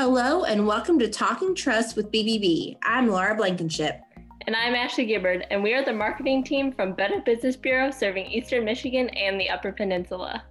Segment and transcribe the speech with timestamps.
[0.00, 2.76] Hello, and welcome to Talking Trust with BBB.
[2.84, 4.00] I'm Laura Blankenship.
[4.46, 8.26] And I'm Ashley Gibbard, and we are the marketing team from Better Business Bureau serving
[8.26, 10.44] Eastern Michigan and the Upper Peninsula.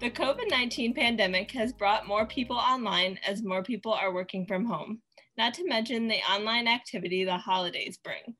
[0.00, 4.66] The COVID 19 pandemic has brought more people online as more people are working from
[4.66, 5.00] home,
[5.38, 8.36] not to mention the online activity the holidays bring.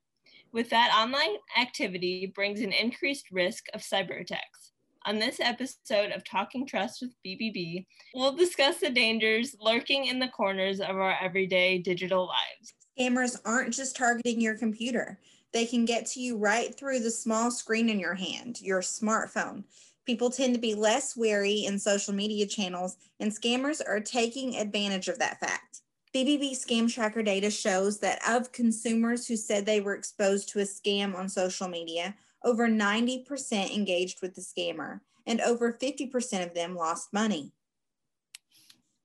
[0.51, 4.73] With that online activity brings an increased risk of cyber attacks.
[5.07, 7.85] On this episode of Talking Trust with BBB,
[8.15, 12.73] we'll discuss the dangers lurking in the corners of our everyday digital lives.
[12.97, 15.19] Scammers aren't just targeting your computer,
[15.53, 19.63] they can get to you right through the small screen in your hand, your smartphone.
[20.07, 25.07] People tend to be less wary in social media channels, and scammers are taking advantage
[25.07, 25.81] of that fact.
[26.15, 30.63] BBB Scam Tracker data shows that of consumers who said they were exposed to a
[30.63, 36.75] scam on social media, over 90% engaged with the scammer, and over 50% of them
[36.75, 37.51] lost money.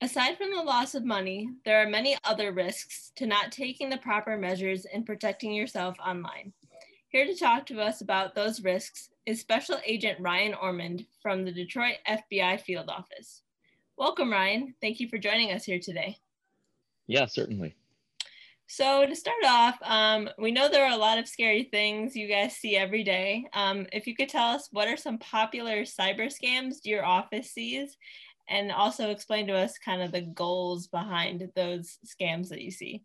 [0.03, 3.99] Aside from the loss of money, there are many other risks to not taking the
[3.99, 6.53] proper measures in protecting yourself online.
[7.09, 11.53] Here to talk to us about those risks is Special Agent Ryan Ormond from the
[11.53, 13.43] Detroit FBI Field Office.
[13.97, 14.75] Welcome, Ryan.
[14.81, 16.19] Thank you for joining us here today.
[17.07, 17.75] Yeah, certainly.
[18.73, 22.29] So to start off, um, we know there are a lot of scary things you
[22.29, 23.47] guys see every day.
[23.53, 27.99] Um, if you could tell us what are some popular cyber scams your office sees,
[28.49, 33.03] and also explain to us kind of the goals behind those scams that you see.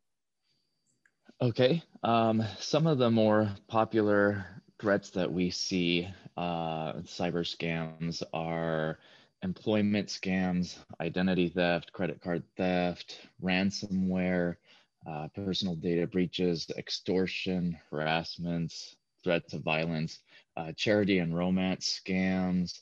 [1.42, 4.46] Okay, um, some of the more popular
[4.80, 9.00] threats that we see, uh, cyber scams, are
[9.42, 14.58] employment scams, identity theft, credit card theft, ransomware
[15.08, 20.20] uh, personal data breaches, extortion, harassments, threats of violence,
[20.58, 22.80] uh, charity and romance scams,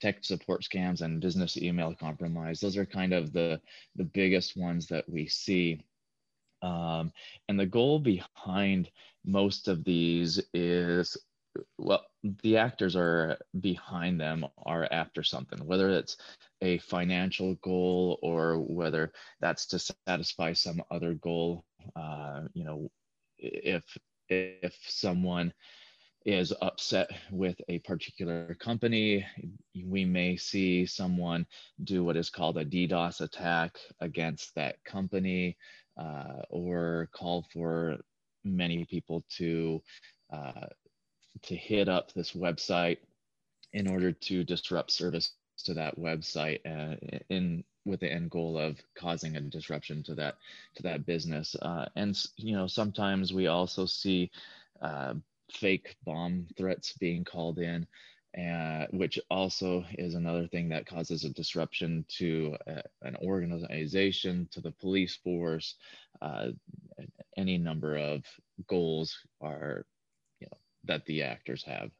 [0.00, 2.60] tech support scams, and business email compromise.
[2.60, 3.60] Those are kind of the,
[3.96, 5.82] the biggest ones that we see.
[6.62, 7.12] Um,
[7.48, 8.90] and the goal behind
[9.24, 11.16] most of these is
[11.78, 12.04] well,
[12.42, 16.16] the actors are behind them are after something, whether it's
[16.62, 21.64] a financial goal or whether that's to satisfy some other goal.
[21.96, 22.90] Uh, you know,
[23.38, 23.84] if
[24.28, 25.52] if someone
[26.24, 29.24] is upset with a particular company,
[29.84, 31.46] we may see someone
[31.84, 35.56] do what is called a DDoS attack against that company,
[35.96, 37.96] uh, or call for
[38.44, 39.80] many people to
[40.32, 40.66] uh,
[41.42, 42.98] to hit up this website
[43.72, 45.32] in order to disrupt service
[45.62, 46.96] to that website uh,
[47.30, 50.36] in with the end goal of causing a disruption to that
[50.74, 54.30] to that business uh, and you know sometimes we also see
[54.82, 55.14] uh,
[55.50, 57.86] fake bomb threats being called in
[58.38, 64.60] uh, which also is another thing that causes a disruption to uh, an organization to
[64.60, 65.76] the police force
[66.20, 66.48] uh,
[67.36, 68.24] any number of
[68.66, 69.86] goals are
[70.40, 71.90] you know, that the actors have.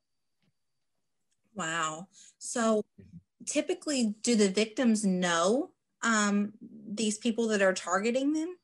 [1.54, 2.09] Wow.
[2.38, 2.84] So
[3.47, 5.70] typically, do the victims know
[6.03, 8.56] um, these people that are targeting them?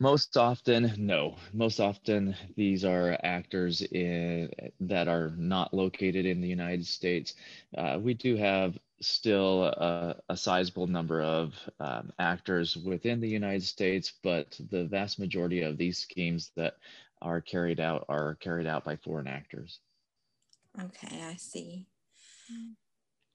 [0.00, 1.36] Most often, no.
[1.52, 7.34] Most often, these are actors in, that are not located in the United States.
[7.78, 13.62] Uh, we do have still a, a sizable number of um, actors within the United
[13.62, 16.78] States, but the vast majority of these schemes that
[17.20, 19.78] are carried out are carried out by foreign actors.
[20.80, 21.86] Okay, I see.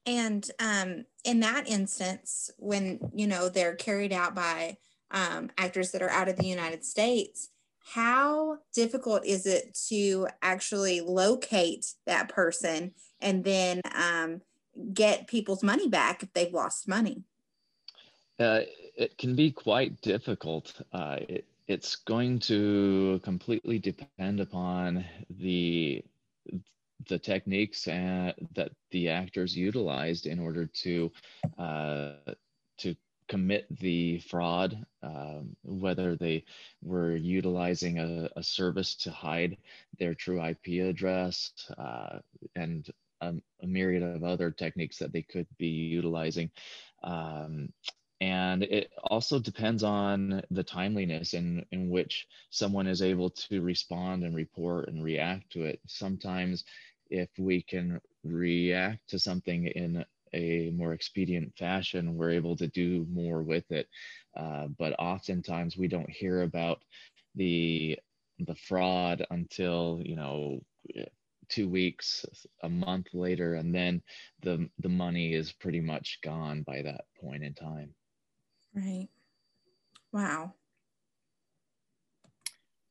[0.06, 4.78] And um, in that instance, when you know they're carried out by
[5.10, 7.50] um, actors that are out of the United States,
[7.94, 14.40] how difficult is it to actually locate that person and then um,
[14.92, 17.22] get people's money back if they've lost money?
[18.38, 18.60] Uh,
[18.96, 20.80] it can be quite difficult.
[20.92, 25.04] Uh, it, it's going to completely depend upon
[25.38, 26.02] the
[27.06, 31.10] the techniques and, that the actors utilized in order to
[31.58, 32.12] uh,
[32.78, 32.94] to
[33.28, 36.44] commit the fraud, um, whether they
[36.82, 39.56] were utilizing a, a, service to hide
[39.98, 42.18] their true IP address uh,
[42.56, 42.90] and
[43.20, 46.50] a, a, myriad of other techniques that they could be utilizing.
[47.02, 47.68] Um,
[48.20, 54.24] and it also depends on the timeliness in, in which someone is able to respond
[54.24, 55.80] and report and react to it.
[55.86, 56.64] Sometimes,
[57.10, 63.06] if we can react to something in a more expedient fashion, we're able to do
[63.10, 63.88] more with it.
[64.36, 66.82] Uh, but oftentimes, we don't hear about
[67.34, 67.98] the
[68.46, 70.60] the fraud until you know
[71.48, 72.24] two weeks,
[72.62, 74.02] a month later, and then
[74.42, 77.94] the the money is pretty much gone by that point in time.
[78.74, 79.08] Right.
[80.12, 80.54] Wow.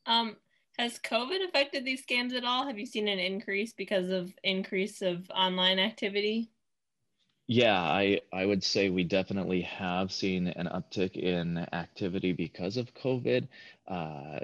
[0.05, 0.37] Um,
[0.77, 2.67] has COVID affected these scams at all?
[2.67, 6.51] Have you seen an increase because of increase of online activity?
[7.47, 12.93] Yeah, I, I would say we definitely have seen an uptick in activity because of
[12.93, 13.47] COVID.
[13.87, 14.39] Uh,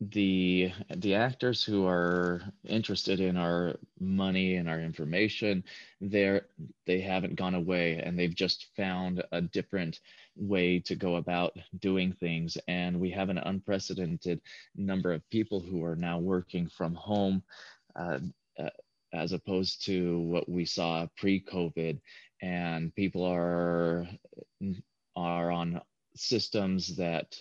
[0.00, 5.64] the the actors who are interested in our money and our information
[6.00, 6.42] they're
[6.86, 9.98] they haven't gone away and they've just found a different
[10.38, 12.56] way to go about doing things.
[12.68, 14.40] And we have an unprecedented
[14.76, 17.42] number of people who are now working from home
[17.96, 18.20] uh,
[18.58, 18.70] uh,
[19.12, 22.00] as opposed to what we saw pre-covid.
[22.40, 24.06] And people are
[25.16, 25.80] are on
[26.14, 27.40] systems that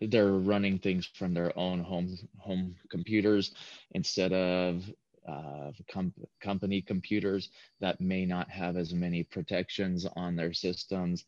[0.00, 3.52] they're running things from their own home home computers
[3.92, 4.84] instead of
[5.28, 7.50] uh, com- company computers
[7.80, 11.24] that may not have as many protections on their systems.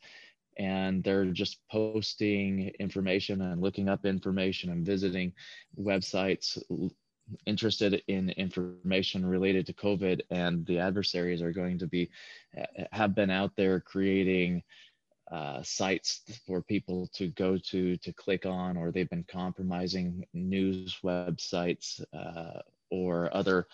[0.58, 5.32] And they're just posting information and looking up information and visiting
[5.78, 6.60] websites
[7.46, 10.20] interested in information related to covid.
[10.30, 12.10] And the adversaries are going to be
[12.92, 14.62] have been out there creating
[15.30, 20.98] uh, sites for people to go to to click on, or they've been compromising news
[21.04, 22.60] websites uh,
[22.90, 23.66] or other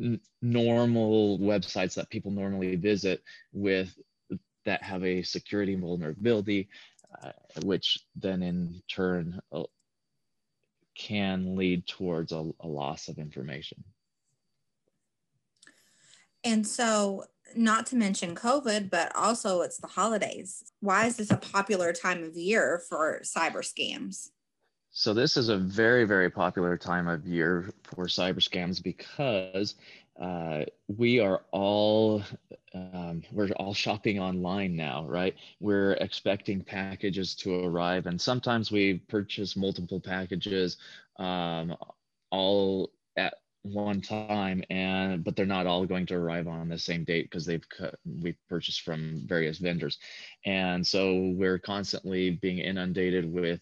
[0.00, 3.22] n- normal websites that people normally visit
[3.52, 3.96] with
[4.64, 6.68] that have a security vulnerability,
[7.22, 7.32] uh,
[7.62, 9.62] which then in turn uh,
[10.96, 13.82] can lead towards a, a loss of information.
[16.44, 17.24] And so
[17.56, 20.64] not to mention COVID, but also it's the holidays.
[20.80, 24.30] Why is this a popular time of year for cyber scams?
[24.92, 29.76] So this is a very, very popular time of year for cyber scams because
[30.20, 32.22] uh, we are all
[32.74, 35.34] um, we're all shopping online now, right?
[35.60, 40.76] We're expecting packages to arrive, and sometimes we purchase multiple packages
[41.18, 41.76] um,
[42.30, 47.04] all at one time and but they're not all going to arrive on the same
[47.04, 47.64] date because they've
[48.22, 49.98] we've purchased from various vendors.
[50.46, 53.60] And so we're constantly being inundated with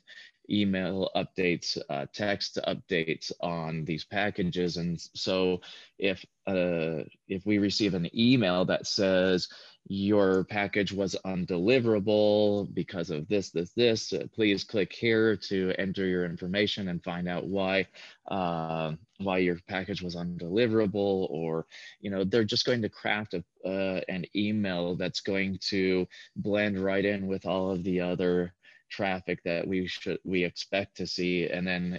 [0.50, 4.76] email updates uh, text updates on these packages.
[4.76, 5.60] And so
[5.98, 9.48] if uh, if we receive an email that says
[9.88, 14.12] your package was undeliverable because of this, this, this.
[14.12, 17.86] Uh, please click here to enter your information and find out why
[18.30, 21.28] uh, why your package was undeliverable.
[21.30, 21.66] Or
[22.00, 26.06] you know they're just going to craft a, uh, an email that's going to
[26.36, 28.52] blend right in with all of the other
[28.90, 31.98] traffic that we should we expect to see, and then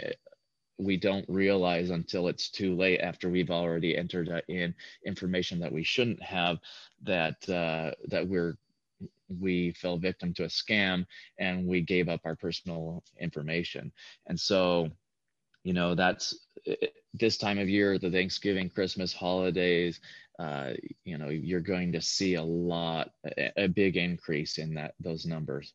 [0.80, 4.74] we don't realize until it's too late after we've already entered in
[5.06, 6.58] information that we shouldn't have
[7.04, 8.58] that uh, that we're
[9.40, 11.06] we fell victim to a scam
[11.38, 13.92] and we gave up our personal information.
[14.28, 14.90] And so
[15.64, 16.34] you know that's
[17.14, 20.00] this time of year the thanksgiving christmas holidays
[20.40, 20.72] uh,
[21.04, 25.26] you know you're going to see a lot a, a big increase in that those
[25.26, 25.74] numbers.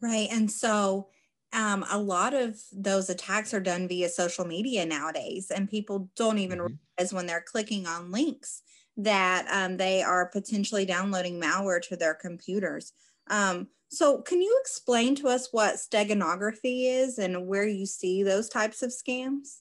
[0.00, 1.06] Right and so
[1.52, 6.38] um, a lot of those attacks are done via social media nowadays, and people don't
[6.38, 6.74] even mm-hmm.
[6.98, 8.62] realize when they're clicking on links
[8.96, 12.92] that um, they are potentially downloading malware to their computers.
[13.28, 18.48] Um, so, can you explain to us what steganography is and where you see those
[18.48, 19.58] types of scams?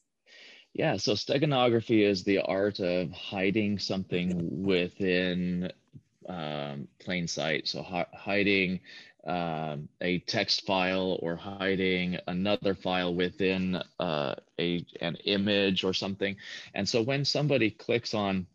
[0.73, 5.71] Yeah, so steganography is the art of hiding something within
[6.27, 7.67] um, plain sight.
[7.67, 8.81] So, hi- hiding
[9.29, 16.35] um, a text file or hiding another file within uh, a an image or something.
[16.73, 18.47] And so when somebody clicks on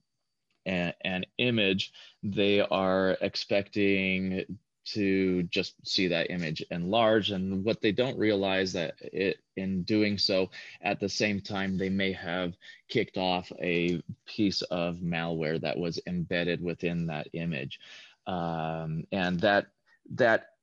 [0.67, 1.93] a, an image,
[2.25, 4.45] they are expecting
[4.87, 10.19] to just see that image enlarge and what they don't realize that it in doing
[10.19, 10.51] so
[10.83, 12.53] at the same time they may have
[12.89, 17.81] kicked off a piece of malware that was embedded within that image
[18.27, 19.69] um, and that
[20.11, 20.54] that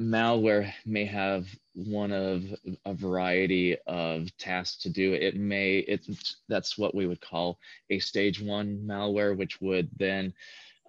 [0.00, 2.44] malware may have one of
[2.86, 5.12] a variety of tasks to do.
[5.12, 6.06] It may, it,
[6.48, 7.58] that's what we would call
[7.90, 10.32] a stage one malware, which would then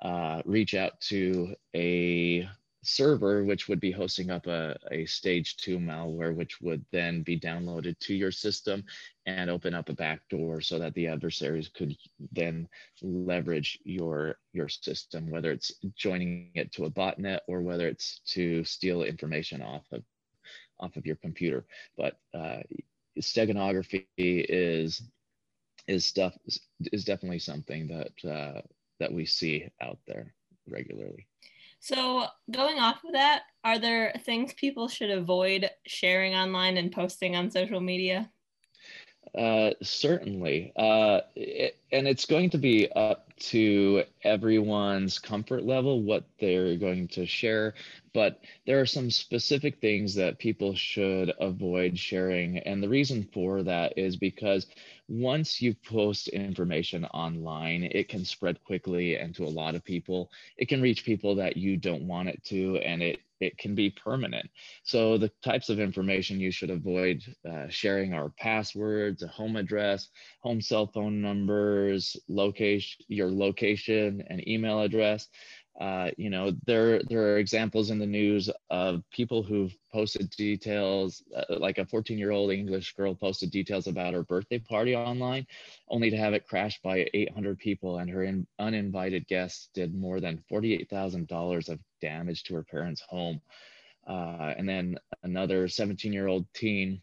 [0.02, 2.48] uh, reach out to a
[2.84, 7.40] server, which would be hosting up a, a stage two malware, which would then be
[7.40, 8.84] downloaded to your system
[9.26, 11.96] and open up a backdoor so that the adversaries could
[12.32, 12.68] then
[13.02, 18.64] leverage your your system, whether it's joining it to a botnet or whether it's to
[18.64, 20.04] steal information off of
[20.80, 21.66] off of your computer.
[21.98, 22.62] But uh,
[23.20, 25.04] steganography is
[25.88, 26.38] is stuff
[26.92, 28.62] is definitely something that uh,
[29.00, 30.34] that we see out there
[30.68, 31.28] regularly.
[31.82, 37.36] So, going off of that, are there things people should avoid sharing online and posting
[37.36, 38.30] on social media?
[39.36, 40.74] Uh, certainly.
[40.76, 47.08] Uh, it, and it's going to be up to everyone's comfort level what they're going
[47.08, 47.74] to share.
[48.14, 52.60] But there are some specific things that people should avoid sharing.
[52.60, 54.68] And the reason for that is because
[55.12, 60.32] once you post information online, it can spread quickly and to a lot of people.
[60.58, 63.90] It can reach people that you don't want it to, and it it can be
[63.90, 64.50] permanent.
[64.84, 70.10] So the types of information you should avoid uh, sharing are passwords, a home address,
[70.42, 75.28] home cell phone numbers, location, your location, and email address.
[75.80, 81.24] Uh, you know, there there are examples in the news of people who've posted details,
[81.36, 85.48] uh, like a 14-year-old English girl posted details about her birthday party online,
[85.88, 90.20] only to have it crashed by 800 people, and her in, uninvited guests did more
[90.20, 93.42] than $48,000 of damage to her parents' home.
[94.06, 97.02] Uh, and then another 17-year-old teen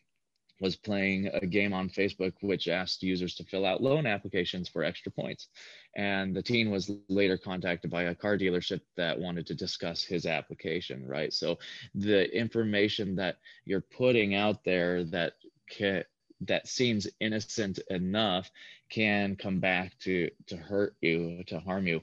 [0.60, 4.82] was playing a game on Facebook which asked users to fill out loan applications for
[4.84, 5.48] extra points.
[5.96, 10.26] And the teen was later contacted by a car dealership that wanted to discuss his
[10.26, 11.32] application, right?
[11.32, 11.58] So
[11.94, 15.34] the information that you're putting out there that
[15.70, 16.04] can,
[16.42, 18.50] that seems innocent enough
[18.90, 22.00] can come back to to hurt you, to harm you.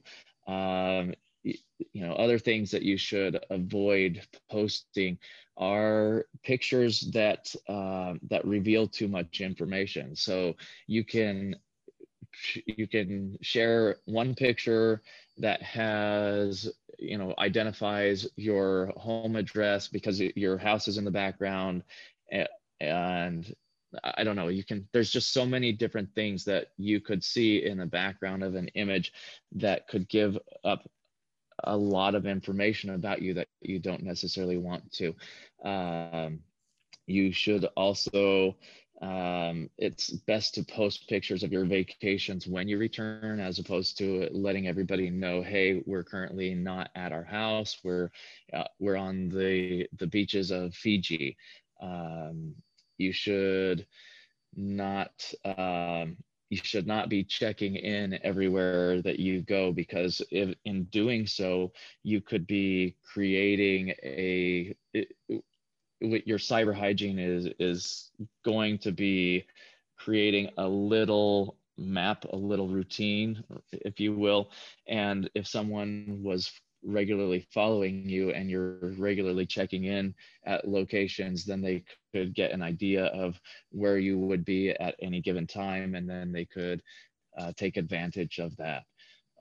[0.47, 1.13] Um,
[1.45, 5.17] you know other things that you should avoid posting
[5.57, 10.15] are pictures that uh, that reveal too much information.
[10.15, 10.55] So
[10.87, 11.55] you can
[12.65, 15.01] you can share one picture
[15.37, 21.83] that has you know identifies your home address because your house is in the background
[22.81, 23.55] and
[24.03, 27.65] i don't know you can there's just so many different things that you could see
[27.65, 29.13] in the background of an image
[29.53, 30.89] that could give up
[31.63, 35.15] a lot of information about you that you don't necessarily want to.
[35.63, 36.39] Um,
[37.07, 38.55] you should also,
[39.01, 44.27] um, it's best to post pictures of your vacations when you return as opposed to
[44.31, 47.77] letting everybody know, hey, we're currently not at our house.
[47.83, 48.09] We're,
[48.53, 51.37] uh, we're on the, the beaches of Fiji.
[51.81, 52.55] Um,
[52.97, 53.85] you should
[54.55, 56.17] not um,
[56.55, 61.71] you should not be checking in everywhere that you go because if, in doing so
[62.03, 65.09] you could be creating a it,
[65.99, 68.11] your cyber hygiene is is
[68.43, 69.45] going to be
[69.97, 74.49] creating a little map a little routine if you will.
[74.87, 76.49] And if someone was
[76.85, 80.13] regularly following you and you're regularly checking in
[80.45, 83.39] at locations, then they could get an idea of
[83.71, 86.81] where you would be at any given time, and then they could
[87.37, 88.83] uh, take advantage of that.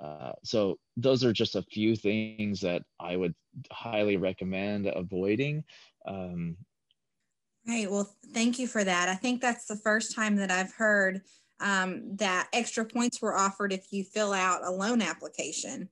[0.03, 3.35] Uh, so those are just a few things that I would
[3.71, 5.65] highly recommend avoiding.
[6.07, 6.57] Um,
[7.67, 7.91] right.
[7.91, 9.09] Well, thank you for that.
[9.09, 11.23] I think that's the first time that I've heard
[11.61, 15.89] um, that extra points were offered if you fill out a loan application.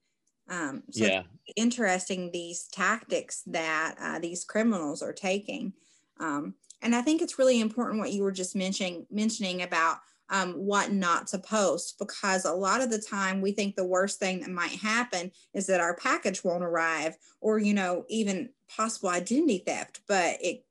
[0.49, 1.23] Um, so yeah.
[1.57, 5.73] interesting these tactics that uh, these criminals are taking.
[6.21, 9.99] Um, and I think it's really important what you were just mentioning mentioning about
[10.31, 14.19] um, what not to post because a lot of the time we think the worst
[14.19, 19.11] thing that might happen is that our package won't arrive or you know even possible
[19.11, 20.65] identity theft but it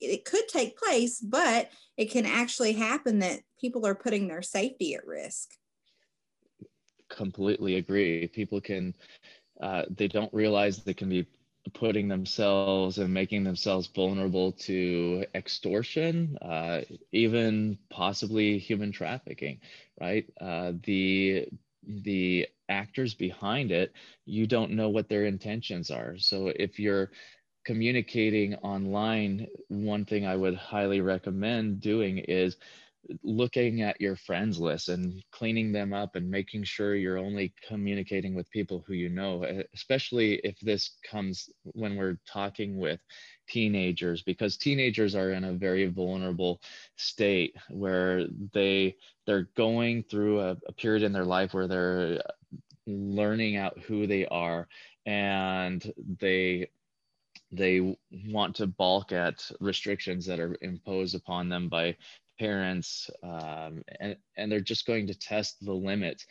[0.00, 4.94] it could take place but it can actually happen that people are putting their safety
[4.94, 5.56] at risk
[7.12, 8.28] completely agree.
[8.28, 8.96] People can,
[9.62, 11.26] uh, they don't realize they can be
[11.74, 19.60] putting themselves and making themselves vulnerable to extortion, uh, even possibly human trafficking,
[20.00, 20.26] right?
[20.40, 21.48] Uh, the
[21.86, 23.92] the actors behind it,
[24.26, 26.16] you don't know what their intentions are.
[26.18, 27.10] So if you're
[27.64, 32.56] communicating online, one thing I would highly recommend doing is
[33.22, 38.34] looking at your friends list and cleaning them up and making sure you're only communicating
[38.34, 39.44] with people who you know
[39.74, 43.00] especially if this comes when we're talking with
[43.48, 46.60] teenagers because teenagers are in a very vulnerable
[46.96, 48.94] state where they
[49.26, 52.56] they're going through a, a period in their life where they're uh,
[52.86, 54.68] learning out who they are
[55.06, 56.68] and they
[57.52, 57.96] they
[58.28, 61.94] want to balk at restrictions that are imposed upon them by
[62.42, 66.26] parents um, and, and they're just going to test the limits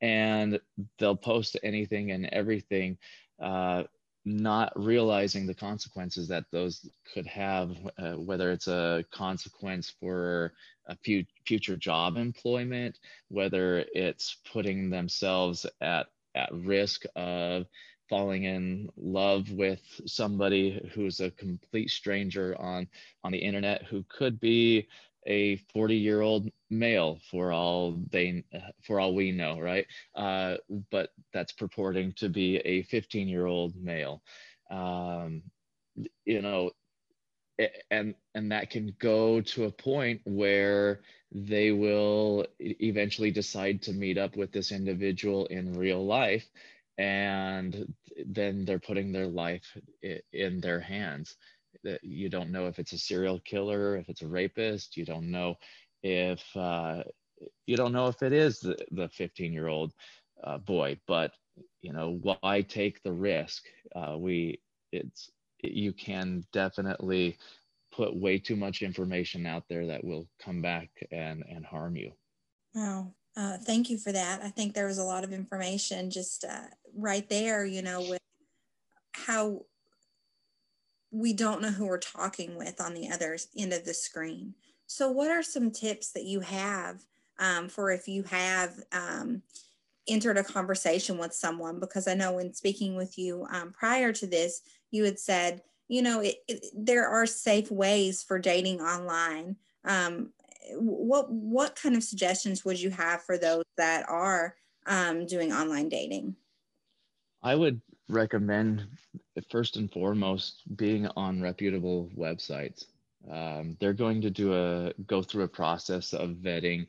[0.00, 0.60] and
[0.98, 2.96] they'll post anything and everything
[3.42, 3.82] uh,
[4.24, 10.52] not realizing the consequences that those could have, uh, whether it's a consequence for
[10.86, 10.96] a
[11.44, 16.06] future job employment, whether it's putting themselves at,
[16.36, 17.66] at risk of
[18.08, 22.86] falling in love with somebody who's a complete stranger on
[23.24, 24.86] on the internet who could be
[25.26, 28.44] a 40 year old male for all they
[28.82, 29.86] for all we know right?
[30.14, 30.56] Uh,
[30.90, 34.22] but that's purporting to be a 15 year old male.
[34.70, 35.42] Um,
[36.24, 36.70] you know
[37.90, 41.00] and and that can go to a point where
[41.32, 46.44] they will eventually decide to meet up with this individual in real life
[46.98, 47.92] and
[48.26, 49.76] then they're putting their life
[50.32, 51.36] in their hands
[52.02, 55.54] you don't know if it's a serial killer if it's a rapist you don't know
[56.02, 57.02] if uh,
[57.66, 59.92] you don't know if it is the, the 15 year old
[60.44, 61.32] uh, boy but
[61.80, 63.64] you know why take the risk?
[63.94, 64.60] Uh, we
[64.92, 65.30] it's
[65.62, 67.36] you can definitely
[67.92, 72.12] put way too much information out there that will come back and and harm you.
[72.74, 73.14] Wow.
[73.36, 74.42] Uh, thank you for that.
[74.42, 78.20] I think there was a lot of information just uh, right there you know with
[79.12, 79.62] how
[81.16, 84.54] we don't know who we're talking with on the other end of the screen.
[84.86, 87.02] So, what are some tips that you have
[87.38, 89.42] um, for if you have um,
[90.06, 91.80] entered a conversation with someone?
[91.80, 96.02] Because I know when speaking with you um, prior to this, you had said, you
[96.02, 99.56] know, it, it, there are safe ways for dating online.
[99.84, 100.32] Um,
[100.74, 104.56] what what kind of suggestions would you have for those that are
[104.86, 106.36] um, doing online dating?
[107.42, 108.86] I would recommend
[109.50, 112.86] first and foremost being on reputable websites.
[113.30, 116.86] Um, they're going to do a go through a process of vetting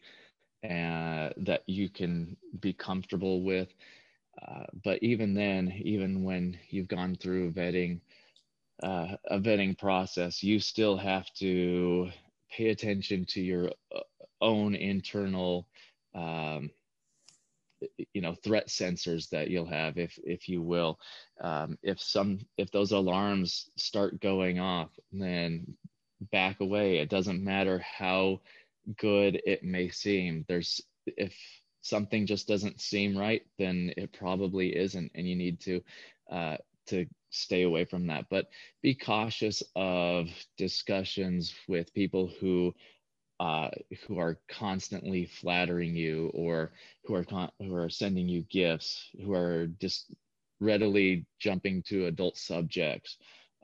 [0.63, 3.69] uh, that you can be comfortable with.
[4.41, 7.99] Uh, but even then, even when you've gone through vetting,
[8.83, 12.09] uh, a vetting process, you still have to
[12.51, 13.99] pay attention to your uh,
[14.41, 15.67] own internal
[16.13, 16.69] um,
[18.13, 20.99] you know threat sensors that you'll have if if you will.
[21.41, 25.75] Um, if some if those alarms start going off then
[26.31, 26.97] back away.
[26.97, 28.41] It doesn't matter how
[28.97, 30.45] good it may seem.
[30.47, 31.35] There's if
[31.81, 35.81] something just doesn't seem right then it probably isn't and you need to
[36.29, 38.25] uh, to stay away from that.
[38.29, 38.47] But
[38.81, 42.73] be cautious of discussions with people who
[43.39, 43.69] uh,
[44.07, 46.71] who are constantly flattering you or
[47.05, 50.13] who are con- who are sending you gifts who are just
[50.59, 53.17] readily jumping to adult subjects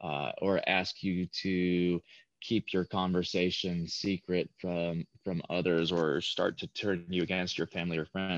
[0.03, 2.01] uh, or ask you to
[2.41, 7.97] keep your conversation secret from from others or start to turn you against your family
[7.97, 8.37] or friends.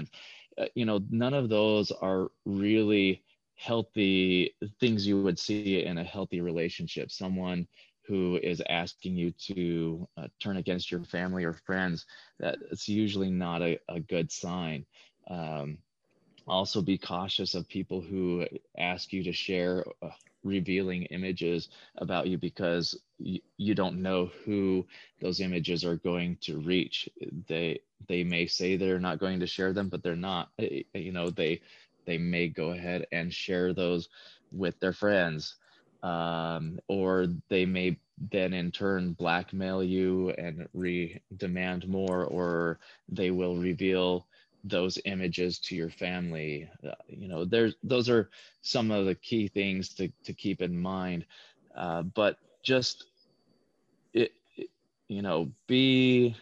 [0.58, 3.24] Uh, you know none of those are really
[3.56, 7.12] healthy things you would see in a healthy relationship.
[7.12, 7.68] Someone
[8.08, 12.06] who is asking you to uh, turn against your family or friends,
[12.40, 14.86] that's usually not a, a good sign.
[15.30, 15.78] Um,
[16.48, 18.46] also, be cautious of people who
[18.78, 20.10] ask you to share uh,
[20.44, 24.86] revealing images about you because y- you don't know who
[25.22, 27.10] those images are going to reach.
[27.48, 30.50] They they may say they're not going to share them, but they're not.
[30.60, 31.62] You know, they
[32.06, 34.10] they may go ahead and share those
[34.52, 35.56] with their friends
[36.06, 38.00] um, or they may
[38.32, 44.28] then in turn blackmail you and re demand more or they will reveal
[44.66, 46.70] those images to your family.
[46.88, 48.30] Uh, you know there's those are
[48.62, 51.26] some of the key things to, to keep in mind.
[51.78, 53.06] Uh, but just
[54.14, 54.70] it, it,
[55.08, 56.36] you know be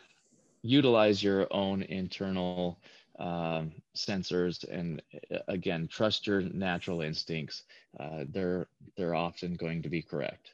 [0.64, 2.80] utilize your own internal
[3.20, 5.02] um, sensors and
[5.34, 7.64] uh, again trust your natural instincts
[8.00, 10.54] uh, they're they're often going to be correct.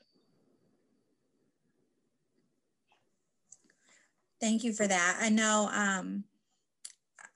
[4.42, 5.18] Thank you for that.
[5.20, 6.24] I know um,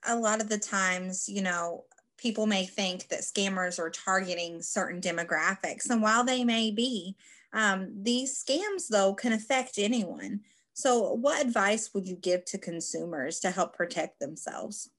[0.06, 1.84] a lot of the times you know
[2.16, 7.16] people may think that scammers are targeting certain demographics and while they may be
[7.52, 10.40] um, these scams though can affect anyone.
[10.74, 14.90] So what advice would you give to consumers to help protect themselves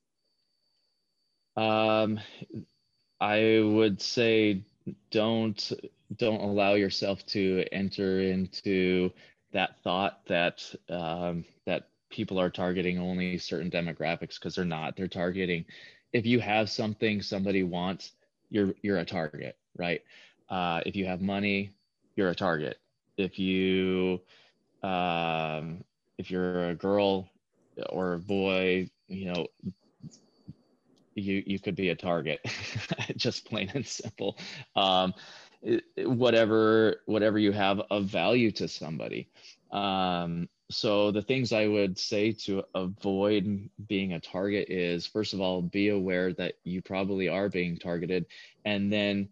[1.57, 2.19] um,
[3.19, 4.61] I would say
[5.11, 5.71] don't
[6.17, 9.11] don't allow yourself to enter into
[9.53, 14.95] that thought that um, that people are targeting only certain demographics because they're not.
[14.95, 15.65] They're targeting
[16.13, 18.13] if you have something somebody wants,
[18.49, 20.01] you're you're a target, right?
[20.49, 21.71] Uh, if you have money,
[22.15, 22.77] you're a target.
[23.17, 24.21] If you
[24.81, 25.83] um,
[26.17, 27.29] if you're a girl
[27.89, 29.47] or a boy, you know
[31.15, 32.39] you you could be a target
[33.15, 34.37] just plain and simple.
[34.75, 35.13] Um,
[35.97, 39.29] whatever whatever you have of value to somebody.
[39.71, 45.39] Um, so the things i would say to avoid being a target is first of
[45.39, 48.25] all be aware that you probably are being targeted
[48.65, 49.29] and then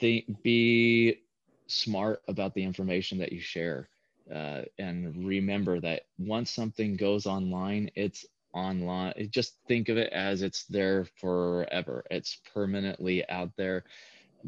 [0.00, 1.20] think be
[1.66, 3.88] smart about the information that you share.
[4.32, 8.24] Uh, and remember that once something goes online it's
[8.54, 12.04] online just think of it as it's there forever.
[12.10, 13.84] It's permanently out there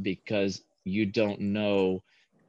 [0.02, 2.02] because you don't know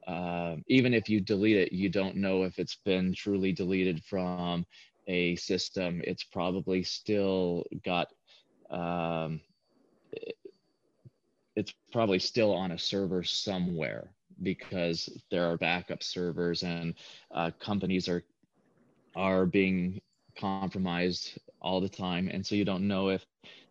[0.08, 4.66] uh, even if you delete it you don't know if it's been truly deleted from
[5.08, 6.02] a system.
[6.04, 8.08] It's probably still got
[8.70, 9.42] um,
[11.56, 14.10] it's probably still on a server somewhere
[14.44, 16.94] because there are backup servers and
[17.34, 18.24] uh, companies are
[19.16, 20.02] are being
[20.36, 22.30] compromised all the time.
[22.32, 23.26] And so you don't know if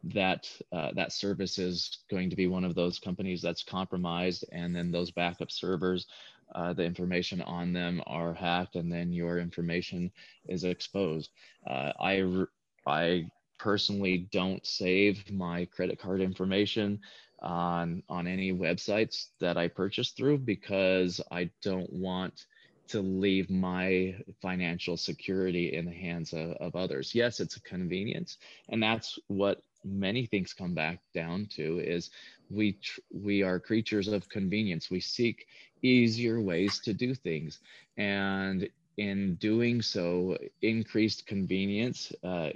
[0.05, 4.75] that uh, that service is going to be one of those companies that's compromised and
[4.75, 6.07] then those backup servers
[6.55, 10.11] uh, the information on them are hacked and then your information
[10.49, 11.31] is exposed.
[11.67, 12.45] Uh, i
[12.87, 13.25] i
[13.59, 17.01] personally don't save my credit card information
[17.41, 22.47] on on any websites that i purchase through because i don't want
[22.89, 27.15] to leave my financial security in the hands of, of others.
[27.15, 32.11] Yes it's a convenience and that's what many things come back down to is
[32.51, 34.91] we tr- we are creatures of convenience.
[34.91, 35.47] We seek
[35.83, 37.61] easier ways to do things
[37.97, 42.51] and in doing so increased convenience uh,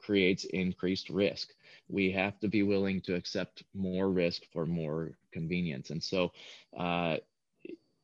[0.00, 1.52] creates increased risk.
[1.88, 5.90] We have to be willing to accept more risk for more convenience.
[5.90, 6.32] And so
[6.78, 7.16] uh,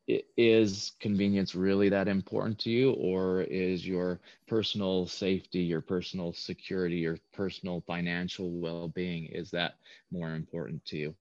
[0.07, 6.95] is convenience really that important to you or is your personal safety your personal security
[6.97, 9.73] your personal financial well-being is that
[10.11, 11.15] more important to you?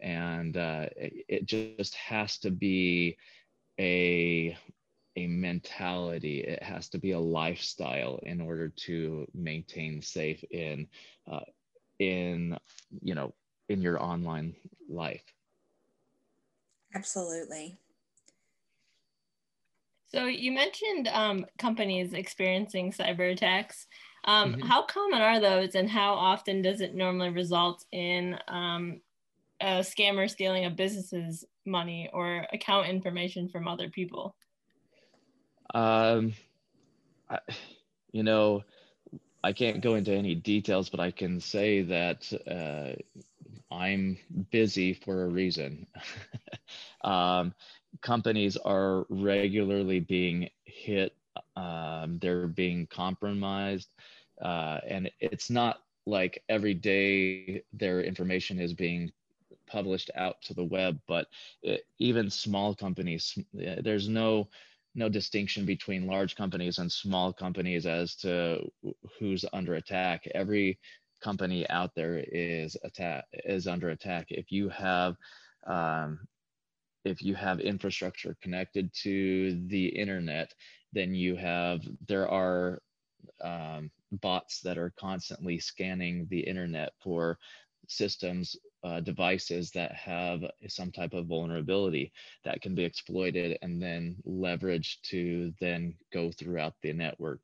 [0.00, 3.16] And uh, it just has to be
[3.80, 4.56] a
[5.16, 10.86] a mentality it has to be a lifestyle in order to maintain safe in
[11.30, 11.40] uh,
[11.98, 12.56] in
[13.02, 13.32] you know
[13.68, 14.54] in your online
[14.88, 15.24] life.
[16.94, 17.78] Absolutely
[20.08, 23.86] so you mentioned um, companies experiencing cyber attacks.
[24.24, 24.66] Um, mm-hmm.
[24.66, 29.00] How common are those, and how often does it normally result in um,
[29.60, 34.34] a scammer stealing a business's money or account information from other people?
[35.74, 36.32] Um,
[37.28, 37.38] I,
[38.12, 38.64] you know,
[39.44, 44.18] I can't go into any details, but I can say that uh, I'm
[44.50, 45.86] busy for a reason.
[47.02, 47.54] um,
[48.02, 51.14] companies are regularly being hit,
[51.56, 53.88] um, they're being compromised,
[54.42, 59.12] uh, and it's not like every day their information is being
[59.66, 61.28] published out to the web, but
[61.62, 64.48] it, even small companies, there's no
[64.94, 68.58] no distinction between large companies and small companies as to
[69.18, 70.26] who's under attack.
[70.34, 70.78] Every
[71.20, 74.26] company out there is attack is under attack.
[74.30, 75.16] If you have
[75.66, 76.18] um,
[77.04, 80.52] if you have infrastructure connected to the internet,
[80.92, 82.80] then you have there are
[83.42, 87.38] um, bots that are constantly scanning the internet for
[87.88, 92.12] systems uh, devices that have some type of vulnerability
[92.44, 97.40] that can be exploited and then leveraged to then go throughout the network.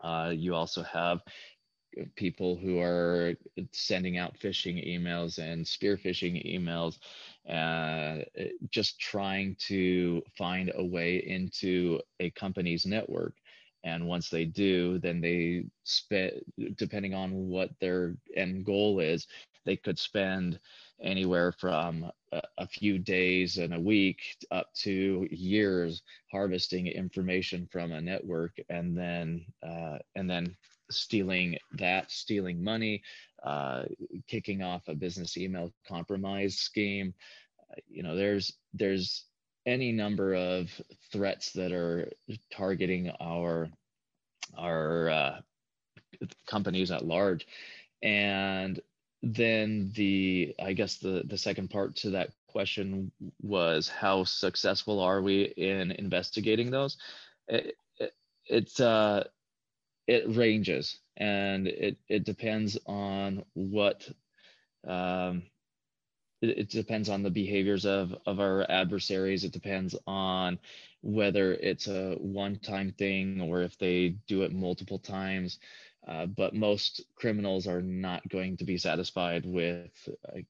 [0.00, 1.20] Uh, you also have
[2.16, 3.34] people who are
[3.72, 6.98] sending out phishing emails and spear phishing emails,
[7.48, 8.24] uh,
[8.70, 13.34] just trying to find a way into a company's network.
[13.84, 16.32] And once they do, then they spend,
[16.76, 19.26] depending on what their end goal is,
[19.64, 20.58] they could spend
[21.00, 24.20] anywhere from a, a, few days and a week
[24.50, 30.56] up to years harvesting information from a network and then uh, and then
[30.90, 33.02] stealing that, stealing money,
[33.42, 33.84] uh,
[34.26, 37.14] kicking off a business email compromise scheme.
[37.88, 39.24] You know, there's there's
[39.66, 40.70] any number of
[41.12, 42.10] threats that are
[42.50, 43.68] targeting our
[44.56, 45.40] our uh,
[46.46, 47.46] companies at large,
[48.02, 48.80] and
[49.22, 55.20] then the I guess the the second part to that question was how successful are
[55.20, 56.96] we in investigating those?
[57.46, 58.14] It, it,
[58.46, 59.24] it's uh
[60.08, 64.08] it ranges and it, it depends on what
[64.88, 65.42] um,
[66.40, 70.58] it, it, depends on the behaviors of, of our adversaries it depends on
[71.02, 75.58] whether it's a one-time thing or if they do it multiple times
[76.08, 79.90] uh, but most criminals are not going to be satisfied with
[80.34, 80.44] a,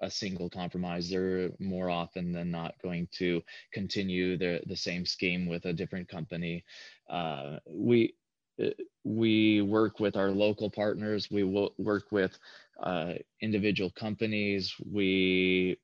[0.00, 1.10] a single compromise.
[1.10, 6.08] They're more often than not going to continue the, the same scheme with a different
[6.08, 6.64] company.
[7.10, 8.14] Uh, we
[9.04, 11.30] we work with our local partners.
[11.30, 12.38] We work with
[12.82, 14.74] uh, individual companies.
[14.90, 15.78] We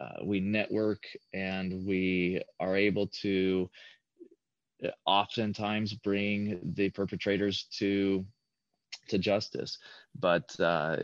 [0.00, 3.68] uh, we network and we are able to
[4.84, 8.24] uh, oftentimes bring the perpetrators to
[9.08, 9.78] to justice
[10.18, 10.96] but uh,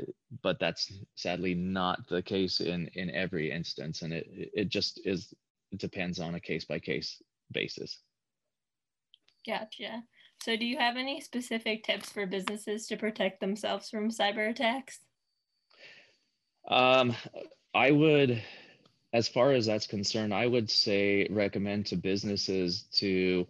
[0.42, 5.34] but that's sadly not the case in in every instance and it it just is
[5.72, 8.00] it depends on a case by case basis
[9.46, 10.02] gotcha
[10.42, 15.00] so do you have any specific tips for businesses to protect themselves from cyber attacks
[16.68, 17.14] um
[17.74, 18.42] i would
[19.12, 23.46] as far as that's concerned i would say recommend to businesses to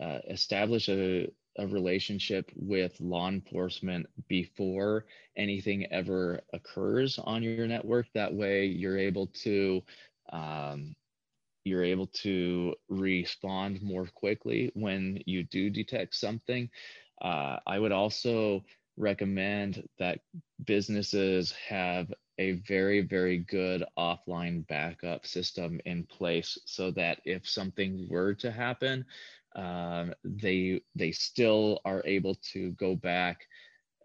[0.00, 8.06] uh, establish a, a relationship with law enforcement before anything ever occurs on your network.
[8.14, 9.82] That way, you're able to
[10.32, 10.94] um,
[11.64, 16.68] you're able to respond more quickly when you do detect something.
[17.20, 18.64] Uh, I would also
[18.96, 20.20] recommend that
[20.64, 28.06] businesses have a very, very good offline backup system in place so that if something
[28.08, 29.04] were to happen,
[29.56, 33.46] um, they they still are able to go back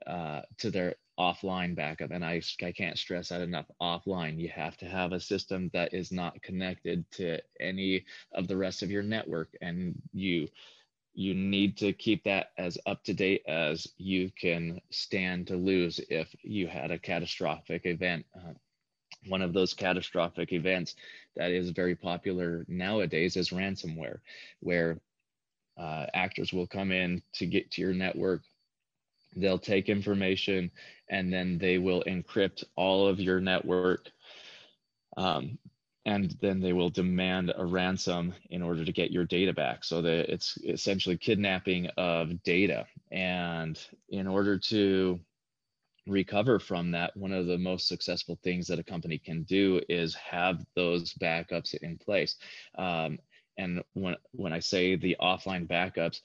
[0.08, 4.78] uh, to their offline backup and I, I can't stress that enough offline you have
[4.78, 9.04] to have a system that is not connected to any of the rest of your
[9.04, 10.48] network and you
[11.14, 16.02] you need to keep that as up to date as you can stand to lose
[16.10, 18.54] if you had a catastrophic event uh,
[19.28, 20.96] one of those catastrophic events
[21.36, 24.20] that is very popular nowadays is ransomware
[24.60, 25.00] where
[25.78, 28.42] uh, actors will come in to get to your network.
[29.36, 30.72] They'll take information
[31.10, 34.10] and then they will encrypt all of your network.
[35.18, 35.58] Um,
[36.06, 39.84] and then they will demand a ransom in order to get your data back.
[39.84, 42.86] So that it's essentially kidnapping of data.
[43.12, 45.20] And in order to
[46.08, 50.14] recover from that, one of the most successful things that a company can do is
[50.16, 52.36] have those backups in place.
[52.78, 53.18] Um,
[53.58, 56.22] and when when i say the offline backups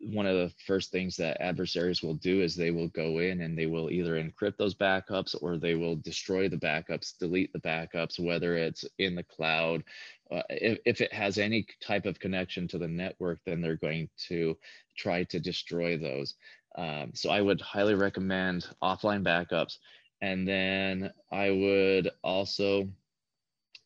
[0.00, 3.56] one of the first things that adversaries will do is they will go in and
[3.56, 8.18] they will either encrypt those backups or they will destroy the backups delete the backups
[8.18, 9.82] whether it's in the cloud.
[10.30, 14.08] Uh, if, if it has any type of connection to the network then they're going
[14.16, 14.56] to
[14.96, 16.34] try to destroy those.
[16.76, 19.78] Um, so i would highly recommend offline backups.
[20.20, 22.88] And then i would also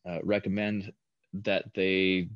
[0.08, 0.92] uh, recommend
[1.34, 2.28] that they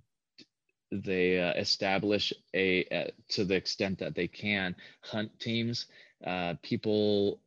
[0.93, 5.87] they uh, establish a uh, to the extent that they can hunt teams
[6.27, 7.41] uh, people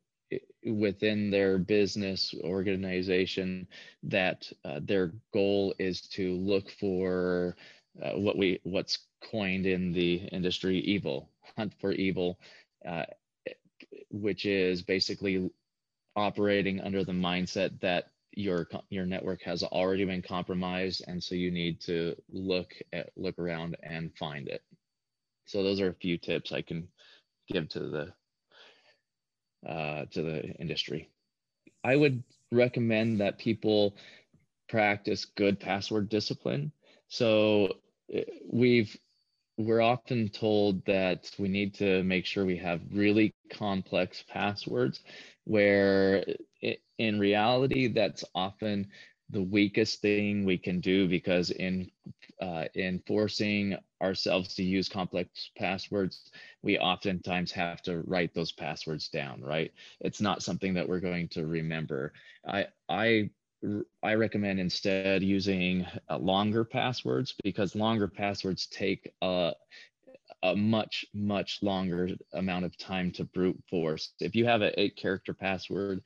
[0.66, 3.68] within their business organization
[4.04, 7.56] that uh, their goal is to look for
[8.04, 9.00] uh, what we what's
[9.32, 12.40] coined in the industry evil hunt for evil
[12.88, 13.06] uh,
[14.12, 15.50] which is basically
[16.16, 21.52] operating under the mindset that your your network has already been compromised and so you
[21.52, 24.64] need to look at look around and find it.
[25.46, 26.88] So those are a few tips i can
[27.48, 28.14] give to the
[29.68, 31.10] uh, to the industry.
[31.84, 33.96] I would recommend that people
[34.70, 36.72] practice good password discipline.
[37.08, 37.78] So
[38.14, 38.96] eh, we've
[39.58, 45.02] we're often told that we need to make sure we have really complex passwords
[45.44, 46.24] where
[46.98, 48.88] in reality that's often
[49.32, 51.90] the weakest thing we can do because in
[52.42, 56.32] uh, in forcing ourselves to use complex passwords
[56.64, 59.72] we oftentimes have to write those passwords down right?
[60.02, 62.14] It's not something that we're going to remember.
[62.48, 63.30] I i
[64.04, 69.54] I recommend instead using uh, longer passwords because longer passwords take a,
[70.44, 74.14] a much, much longer amount of time to brute force.
[74.20, 76.02] If you have an eight character password,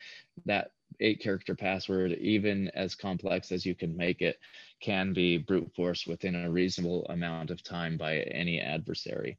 [0.45, 4.39] that eight character password, even as complex as you can make it,
[4.81, 9.37] can be brute force within a reasonable amount of time by any adversary.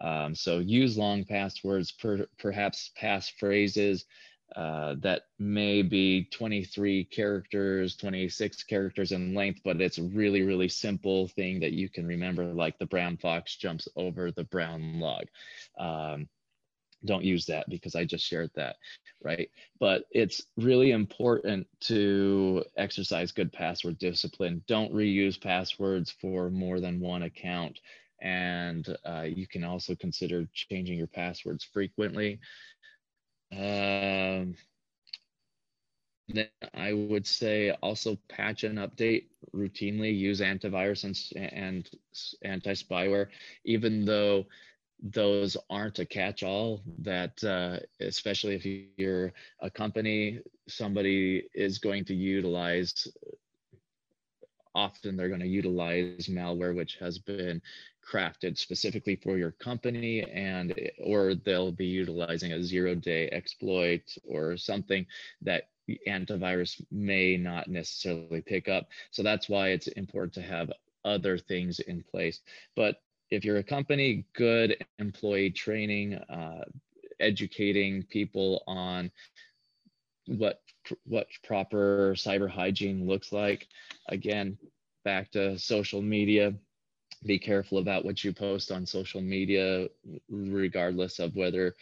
[0.00, 4.04] Um, so use long passwords, per, perhaps pass phrases,
[4.56, 10.68] uh, that may be 23 characters, 26 characters in length, but it's a really, really
[10.68, 15.26] simple thing that you can remember, like the brown fox jumps over the brown log.
[15.78, 16.28] Um,
[17.04, 18.76] don't use that because I just shared that,
[19.22, 19.50] right?
[19.80, 24.62] But it's really important to exercise good password discipline.
[24.68, 27.80] Don't reuse passwords for more than one account.
[28.20, 32.38] And uh, you can also consider changing your passwords frequently.
[33.52, 34.56] Um,
[36.28, 41.90] then I would say also patch and update routinely, use antivirus and, and
[42.42, 43.28] anti spyware,
[43.64, 44.46] even though
[45.02, 48.64] those aren't a catch-all that uh, especially if
[48.96, 50.38] you're a company
[50.68, 53.08] somebody is going to utilize
[54.76, 57.60] often they're going to utilize malware which has been
[58.06, 64.56] crafted specifically for your company and or they'll be utilizing a zero day exploit or
[64.56, 65.06] something
[65.40, 65.68] that
[66.08, 70.70] antivirus may not necessarily pick up so that's why it's important to have
[71.04, 72.40] other things in place
[72.76, 76.64] but if you're a company, good employee training, uh,
[77.18, 79.10] educating people on
[80.26, 80.60] what
[81.04, 83.68] what proper cyber hygiene looks like.
[84.08, 84.58] Again,
[85.04, 86.52] back to social media.
[87.24, 89.88] Be careful about what you post on social media,
[90.28, 91.74] regardless of whether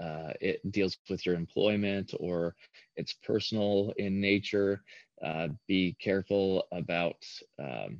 [0.00, 2.54] uh, it deals with your employment or
[2.96, 4.82] it's personal in nature.
[5.24, 7.16] Uh, be careful about
[7.58, 7.98] um,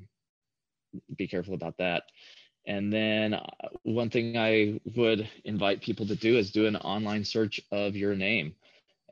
[1.16, 2.04] be careful about that.
[2.66, 3.46] And then uh,
[3.84, 8.14] one thing I would invite people to do is do an online search of your
[8.14, 8.54] name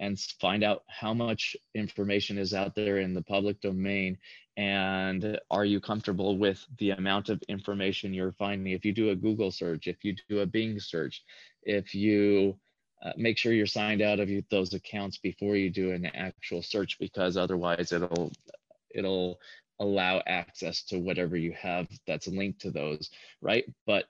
[0.00, 4.16] and find out how much information is out there in the public domain
[4.56, 9.16] and are you comfortable with the amount of information you're finding if you do a
[9.16, 11.22] google search if you do a bing search
[11.62, 12.58] if you
[13.04, 16.98] uh, make sure you're signed out of those accounts before you do an actual search
[16.98, 18.32] because otherwise it'll
[18.90, 19.38] it'll
[19.80, 23.64] allow access to whatever you have that's linked to those, right?
[23.86, 24.04] But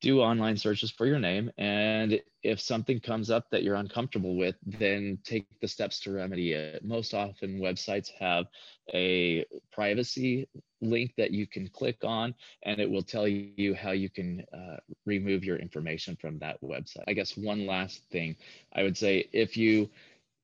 [0.00, 1.50] do online searches for your name.
[1.58, 6.52] And if something comes up that you're uncomfortable with, then take the steps to remedy
[6.52, 6.84] it.
[6.84, 8.46] Most often, websites have
[8.94, 10.48] a privacy
[10.80, 14.76] link that you can click on, and it will tell you how you can uh,
[15.06, 17.04] remove your information from that website.
[17.06, 18.36] I guess one last thing
[18.72, 19.88] I would say if you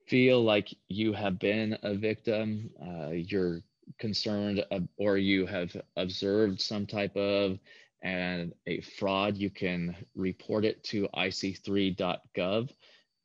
[0.07, 3.63] feel like you have been a victim, uh, you're
[3.99, 4.65] concerned
[4.99, 7.59] or you have observed some type of
[8.03, 12.71] and a fraud, you can report it to ic3.gov.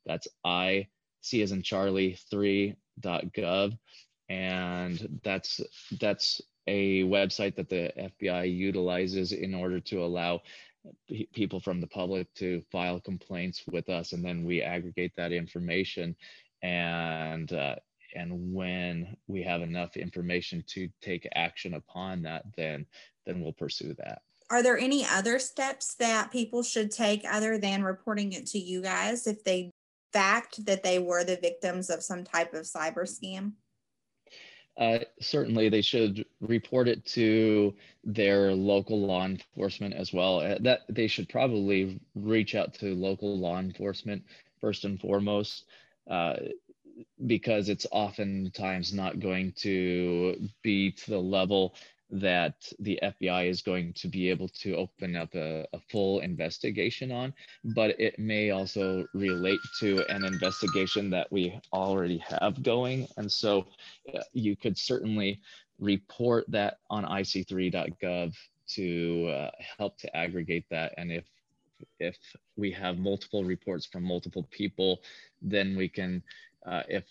[0.06, 0.88] That's I
[1.20, 3.78] C as in Charlie 3.gov.
[4.28, 5.60] And that's
[6.00, 10.40] that's a website that the FBI utilizes in order to allow
[11.32, 16.16] people from the public to file complaints with us and then we aggregate that information
[16.62, 17.76] and uh,
[18.14, 22.84] and when we have enough information to take action upon that then
[23.26, 27.82] then we'll pursue that are there any other steps that people should take other than
[27.82, 29.70] reporting it to you guys if they
[30.12, 33.52] fact that they were the victims of some type of cyber scam?
[34.76, 40.40] Uh, certainly they should report it to their local law enforcement as well.
[40.40, 44.22] Uh, that they should probably reach out to local law enforcement
[44.60, 45.64] first and foremost
[46.10, 46.36] uh,
[47.26, 51.74] because it's oftentimes not going to be to the level
[52.12, 57.10] that the FBI is going to be able to open up a, a, full investigation
[57.10, 57.32] on,
[57.74, 63.08] but it may also relate to an investigation that we already have going.
[63.16, 63.66] And so
[64.14, 65.40] uh, you could certainly
[65.78, 68.34] report that on ic3.gov
[68.68, 70.92] to uh, help to aggregate that.
[70.98, 71.24] And if
[71.98, 72.16] if
[72.56, 75.00] we have multiple reports from multiple people,
[75.40, 76.22] then we can
[76.66, 77.04] uh, if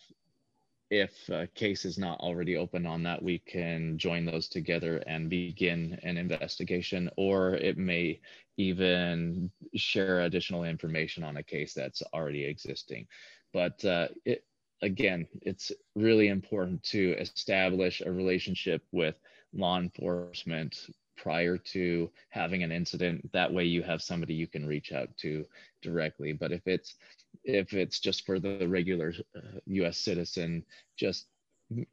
[0.92, 5.30] if a case is not already open on that, we can join those together and
[5.30, 8.20] begin an investigation, or it may
[8.58, 13.08] even share additional information on a case that's already existing.
[13.54, 14.44] But uh, it,
[14.82, 19.16] again, it's really important to establish a relationship with
[19.54, 23.32] law enforcement prior to having an incident.
[23.32, 25.46] That way, you have somebody you can reach out to
[25.82, 26.34] directly.
[26.34, 26.96] But if it's
[27.44, 29.98] if it's just for the regular uh, U.S.
[29.98, 30.64] citizen,
[30.98, 31.28] just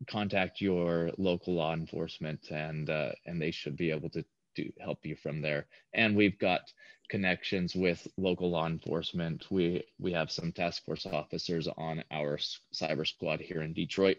[0.08, 4.24] contact your local law enforcement, and uh, and they should be able to
[4.54, 5.66] do help you from there.
[5.94, 6.72] And we've got
[7.08, 9.46] connections with local law enforcement.
[9.50, 12.38] We we have some task force officers on our
[12.74, 14.18] cyber squad here in Detroit,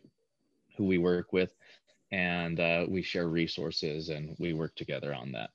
[0.78, 1.54] who we work with,
[2.12, 5.52] and uh, we share resources and we work together on that.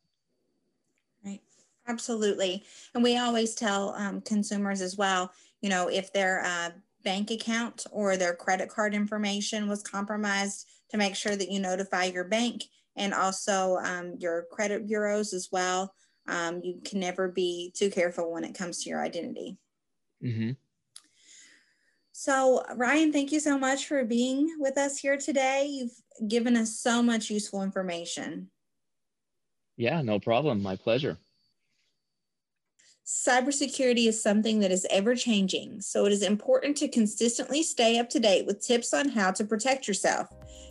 [1.25, 1.41] Right.
[1.87, 2.65] Absolutely.
[2.95, 5.33] And we always tell um, consumers as well,
[5.65, 6.69] you know, if their uh,
[7.05, 12.05] bank account or their credit card information was compromised, to make sure that you notify
[12.05, 12.65] your bank
[12.97, 15.95] and also um, your credit bureaus as well.
[16.29, 19.57] Um, you can never be too careful when it comes to your identity.
[20.23, 20.51] Mm-hmm.
[22.13, 25.67] So, Ryan, thank you so much for being with us here today.
[25.67, 28.51] You've given us so much useful information.
[29.79, 30.63] Yeah, no problem.
[30.63, 31.17] My pleasure.
[33.07, 38.09] Cybersecurity is something that is ever changing, so it is important to consistently stay up
[38.09, 40.29] to date with tips on how to protect yourself.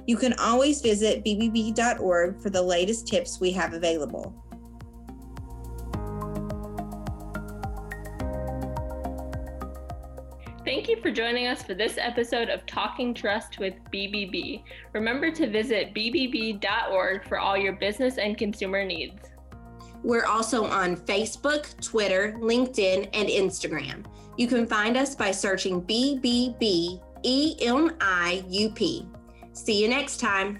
[0.07, 4.33] You can always visit bbb.org for the latest tips we have available.
[10.65, 14.63] Thank you for joining us for this episode of Talking Trust with BBB.
[14.93, 19.32] Remember to visit bbb.org for all your business and consumer needs.
[20.03, 24.05] We're also on Facebook, Twitter, LinkedIn, and Instagram.
[24.37, 29.07] You can find us by searching BBB EMIUP.
[29.53, 30.59] See you next time.